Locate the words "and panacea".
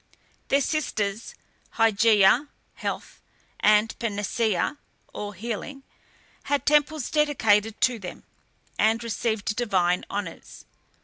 3.59-4.77